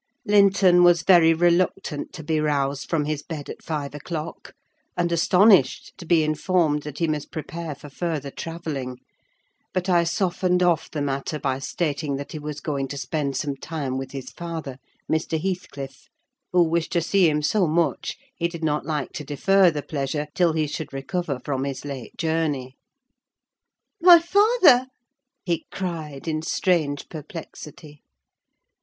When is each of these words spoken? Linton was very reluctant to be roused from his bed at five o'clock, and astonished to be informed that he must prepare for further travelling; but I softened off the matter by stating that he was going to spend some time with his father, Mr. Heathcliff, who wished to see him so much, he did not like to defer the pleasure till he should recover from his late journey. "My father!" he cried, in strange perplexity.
Linton 0.25 0.83
was 0.83 1.03
very 1.03 1.31
reluctant 1.31 2.11
to 2.13 2.23
be 2.23 2.39
roused 2.39 2.89
from 2.89 3.05
his 3.05 3.21
bed 3.21 3.51
at 3.51 3.61
five 3.61 3.93
o'clock, 3.93 4.55
and 4.97 5.11
astonished 5.11 5.95
to 5.99 6.07
be 6.07 6.23
informed 6.23 6.81
that 6.81 6.97
he 6.97 7.07
must 7.07 7.29
prepare 7.31 7.75
for 7.75 7.87
further 7.87 8.31
travelling; 8.31 8.97
but 9.75 9.89
I 9.89 10.03
softened 10.05 10.63
off 10.63 10.89
the 10.89 11.03
matter 11.03 11.37
by 11.37 11.59
stating 11.59 12.15
that 12.15 12.31
he 12.31 12.39
was 12.39 12.61
going 12.61 12.87
to 12.87 12.97
spend 12.97 13.37
some 13.37 13.55
time 13.55 13.95
with 13.99 14.09
his 14.09 14.31
father, 14.31 14.79
Mr. 15.07 15.39
Heathcliff, 15.39 16.09
who 16.51 16.63
wished 16.63 16.93
to 16.93 17.01
see 17.03 17.29
him 17.29 17.43
so 17.43 17.67
much, 17.67 18.17
he 18.35 18.47
did 18.47 18.63
not 18.63 18.87
like 18.87 19.11
to 19.13 19.23
defer 19.23 19.69
the 19.69 19.83
pleasure 19.83 20.25
till 20.33 20.53
he 20.53 20.65
should 20.65 20.91
recover 20.93 21.39
from 21.45 21.63
his 21.63 21.85
late 21.85 22.17
journey. 22.17 22.75
"My 24.01 24.19
father!" 24.19 24.87
he 25.45 25.67
cried, 25.69 26.27
in 26.27 26.41
strange 26.41 27.07
perplexity. 27.07 28.01